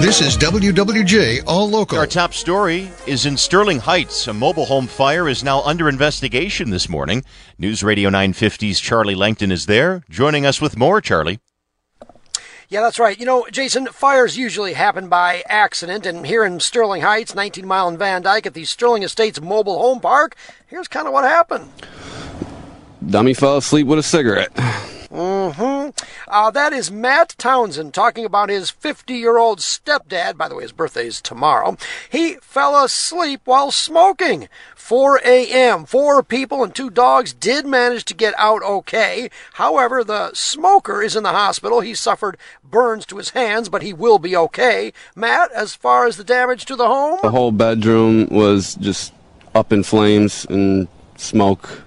[0.00, 1.98] This is WWJ All Local.
[1.98, 4.26] Our top story is in Sterling Heights.
[4.28, 7.22] A mobile home fire is now under investigation this morning.
[7.58, 11.02] News Radio 950's Charlie Langton is there, joining us with more.
[11.02, 11.38] Charlie.
[12.70, 13.20] Yeah, that's right.
[13.20, 17.86] You know, Jason, fires usually happen by accident, and here in Sterling Heights, 19 mile
[17.88, 20.34] in Van Dyke at the Sterling Estates Mobile Home Park,
[20.66, 21.70] here's kind of what happened.
[23.06, 24.54] Dummy fell asleep with a cigarette.
[24.54, 25.69] Mm-hmm.
[26.28, 30.36] Uh, that is Matt Townsend talking about his 50-year-old stepdad.
[30.36, 31.76] By the way, his birthday is tomorrow.
[32.10, 34.48] He fell asleep while smoking.
[34.74, 35.84] 4 a.m.
[35.84, 39.30] Four people and two dogs did manage to get out okay.
[39.52, 41.80] However, the smoker is in the hospital.
[41.80, 44.92] He suffered burns to his hands, but he will be okay.
[45.14, 47.20] Matt, as far as the damage to the home?
[47.22, 49.12] The whole bedroom was just
[49.54, 51.82] up in flames and smoke.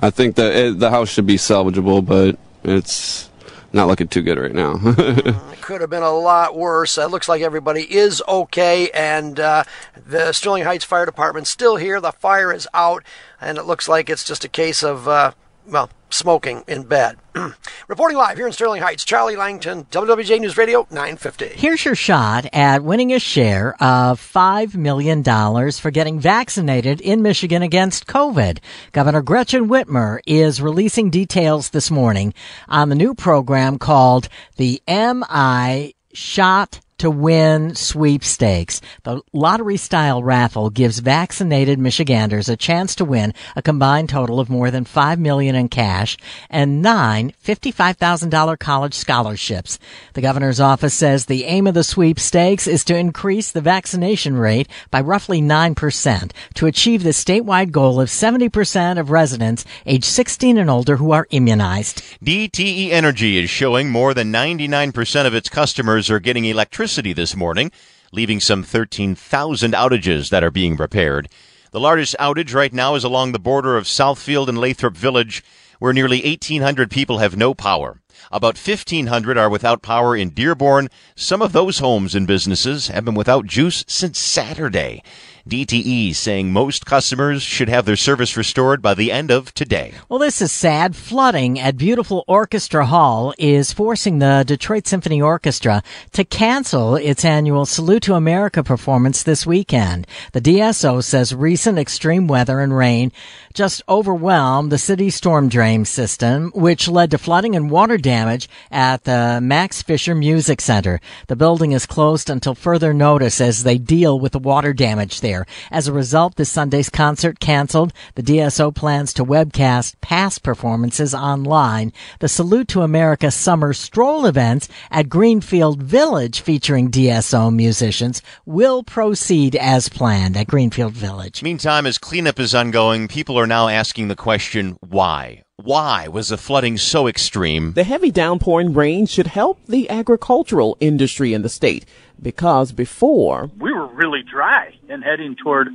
[0.00, 2.38] I think that it, the house should be salvageable, but
[2.68, 3.28] it's
[3.72, 4.80] not looking too good right now.
[4.84, 6.96] it could have been a lot worse.
[6.96, 9.64] It looks like everybody is okay, and uh,
[10.06, 12.00] the Sterling Heights Fire Department's still here.
[12.00, 13.04] The fire is out,
[13.40, 15.32] and it looks like it's just a case of, uh,
[15.66, 17.18] well, smoking in bed.
[17.88, 21.48] Reporting live here in Sterling Heights, Charlie Langton, WWJ News Radio 950.
[21.48, 27.62] Here's your shot at winning a share of $5 million for getting vaccinated in Michigan
[27.62, 28.58] against COVID.
[28.92, 32.34] Governor Gretchen Whitmer is releasing details this morning
[32.68, 38.80] on the new program called the MI Shot to win sweepstakes.
[39.04, 44.50] The lottery style raffle gives vaccinated Michiganders a chance to win a combined total of
[44.50, 46.16] more than 5 million in cash
[46.50, 49.78] and nine $55,000 college scholarships.
[50.14, 54.68] The governor's office says the aim of the sweepstakes is to increase the vaccination rate
[54.90, 60.68] by roughly 9% to achieve the statewide goal of 70% of residents age 16 and
[60.68, 62.02] older who are immunized.
[62.24, 67.70] DTE Energy is showing more than 99% of its customers are getting electricity this morning,
[68.12, 71.28] leaving some 13,000 outages that are being repaired.
[71.70, 75.44] The largest outage right now is along the border of Southfield and Lathrop Village,
[75.78, 78.00] where nearly 1,800 people have no power.
[78.32, 80.88] About 1,500 are without power in Dearborn.
[81.14, 85.02] Some of those homes and businesses have been without juice since Saturday.
[85.48, 89.94] DTE saying most customers should have their service restored by the end of today.
[90.08, 90.94] Well, this is sad.
[90.94, 95.82] Flooding at Beautiful Orchestra Hall is forcing the Detroit Symphony Orchestra
[96.12, 100.06] to cancel its annual Salute to America performance this weekend.
[100.32, 103.10] The DSO says recent extreme weather and rain
[103.54, 109.04] just overwhelmed the city's storm drain system, which led to flooding and water damage at
[109.04, 111.00] the Max Fisher Music Center.
[111.26, 115.37] The building is closed until further notice as they deal with the water damage there.
[115.70, 117.92] As a result, this Sunday's concert canceled.
[118.14, 121.92] The DSO plans to webcast past performances online.
[122.20, 129.56] The Salute to America Summer Stroll events at Greenfield Village featuring DSO musicians will proceed
[129.56, 131.42] as planned at Greenfield Village.
[131.42, 135.42] Meantime, as cleanup is ongoing, people are now asking the question, why?
[135.60, 137.72] Why was the flooding so extreme?
[137.72, 141.84] The heavy downpouring rain should help the agricultural industry in the state
[142.22, 143.67] because before we were
[143.98, 145.68] really dry and heading toward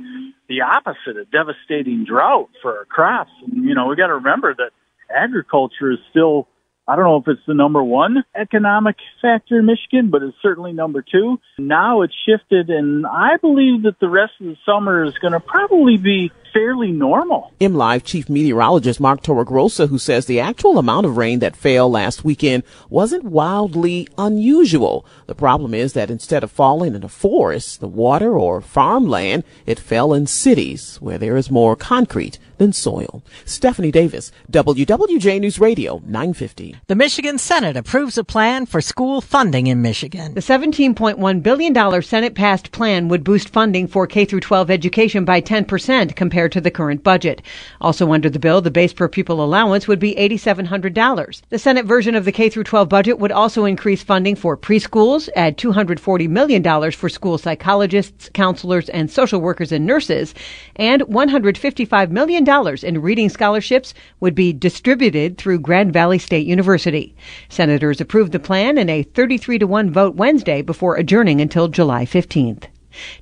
[0.48, 3.30] the opposite, a devastating drought for our crops.
[3.46, 4.70] And, you know, we got to remember that
[5.14, 6.48] agriculture is still
[6.86, 10.74] I don't know if it's the number one economic factor in Michigan, but it's certainly
[10.74, 11.40] number two.
[11.58, 15.40] Now it's shifted, and I believe that the rest of the summer is going to
[15.40, 17.52] probably be fairly normal.
[17.60, 22.24] MLive Chief Meteorologist Mark Torregrossa, who says the actual amount of rain that fell last
[22.24, 25.04] weekend wasn't wildly unusual.
[25.26, 29.80] The problem is that instead of falling in a forest, the water, or farmland, it
[29.80, 33.22] fell in cities where there is more concrete than soil.
[33.44, 36.76] Stephanie Davis, WWJ News Radio, 950.
[36.86, 40.34] The Michigan Senate approves a plan for school funding in Michigan.
[40.34, 46.14] The $17.1 billion Senate passed plan would boost funding for K 12 education by 10%
[46.14, 47.42] compared to the current budget.
[47.80, 51.42] Also under the bill, the base per pupil allowance would be $8,700.
[51.50, 55.58] The Senate version of the K 12 budget would also increase funding for preschools, add
[55.58, 60.34] $240 million for school psychologists, counselors, and social workers and nurses,
[60.76, 62.44] and $155 million
[62.84, 67.14] in reading scholarships would be distributed through Grand Valley State University.
[67.48, 72.04] Senators approved the plan in a 33 to 1 vote Wednesday before adjourning until July
[72.04, 72.64] 15th.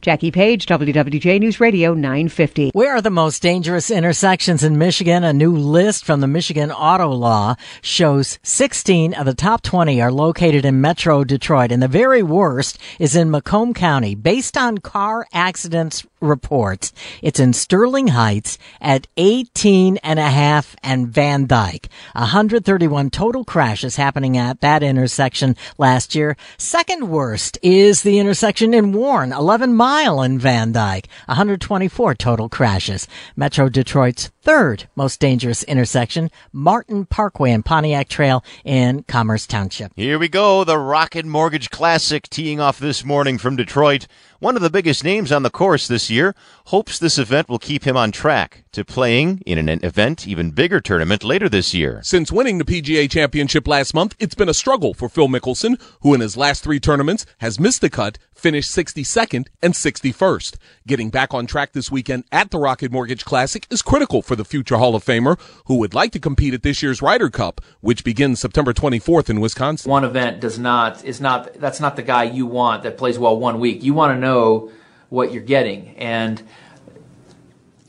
[0.01, 2.71] Jackie Page, WWJ News Radio 950.
[2.73, 5.25] Where are the most dangerous intersections in Michigan?
[5.25, 10.11] A new list from the Michigan Auto Law shows 16 of the top 20 are
[10.11, 14.15] located in Metro Detroit, and the very worst is in Macomb County.
[14.15, 21.09] Based on car accidents reports, it's in Sterling Heights at 18 and a half and
[21.09, 21.89] Van Dyke.
[22.15, 26.37] 131 total crashes happening at that intersection last year.
[26.59, 31.09] Second worst is the intersection in Warren, 11 mile in Van Dyke.
[31.27, 33.07] 124 total crashes.
[33.37, 39.93] Metro Detroit's third most dangerous intersection, Martin Parkway and Pontiac Trail in Commerce Township.
[39.97, 40.65] Here we go.
[40.65, 44.07] The Rocket Mortgage Classic teeing off this morning from Detroit.
[44.43, 46.35] One of the biggest names on the course this year
[46.65, 50.81] hopes this event will keep him on track to playing in an event even bigger
[50.81, 52.01] tournament later this year.
[52.03, 56.13] Since winning the PGA Championship last month, it's been a struggle for Phil Mickelson, who
[56.13, 60.57] in his last three tournaments has missed the cut, finished 62nd and 61st.
[60.89, 64.45] Getting back on track this weekend at the Rocket Mortgage Classic is critical for the
[64.45, 68.03] future Hall of Famer who would like to compete at this year's Ryder Cup, which
[68.03, 69.89] begins September 24th in Wisconsin.
[69.89, 73.39] One event does not is not that's not the guy you want that plays well
[73.39, 73.85] one week.
[73.85, 74.71] You want to know
[75.09, 76.43] what you're getting and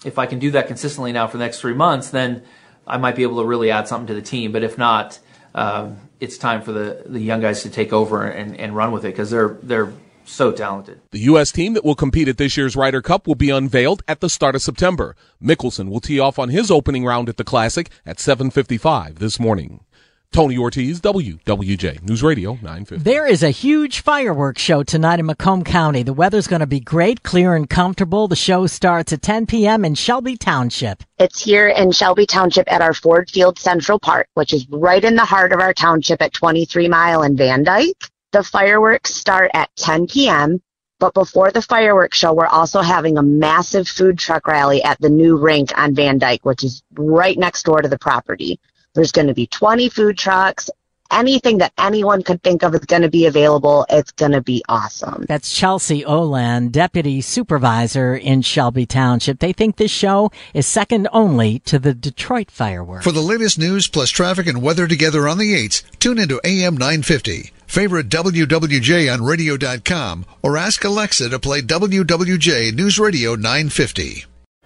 [0.05, 2.43] if I can do that consistently now for the next three months, then
[2.85, 4.51] I might be able to really add something to the team.
[4.51, 5.19] But if not,
[5.55, 9.05] um, it's time for the, the young guys to take over and, and run with
[9.05, 9.93] it because they're they're
[10.25, 11.01] so talented.
[11.11, 11.51] The U.S.
[11.51, 14.55] team that will compete at this year's Ryder Cup will be unveiled at the start
[14.55, 15.17] of September.
[15.41, 19.83] Mickelson will tee off on his opening round at the Classic at 7:55 this morning.
[20.33, 23.03] Tony Ortiz, WWJ News Radio 950.
[23.03, 26.01] There is a huge fireworks show tonight in Macomb County.
[26.01, 28.27] The weather's going to be great, clear and comfortable.
[28.27, 29.85] The show starts at 10 p.m.
[29.85, 31.03] in Shelby Township.
[31.19, 35.15] It's here in Shelby Township at our Ford Field Central Park, which is right in
[35.15, 38.09] the heart of our township at 23 Mile and Van Dyke.
[38.31, 40.59] The fireworks start at 10 p.m.
[40.97, 45.09] But before the fireworks show, we're also having a massive food truck rally at the
[45.09, 48.59] new rink on Van Dyke, which is right next door to the property.
[48.93, 50.69] There's going to be 20 food trucks.
[51.11, 53.85] Anything that anyone could think of is going to be available.
[53.89, 55.25] It's going to be awesome.
[55.27, 59.37] That's Chelsea Olan, Deputy Supervisor in Shelby Township.
[59.37, 63.03] They think this show is second only to the Detroit fireworks.
[63.03, 66.77] For the latest news plus traffic and weather together on the 8s, tune into AM
[66.77, 67.51] 950.
[67.67, 74.25] Favorite WWJ on radio.com or ask Alexa to play WWJ News Radio 950.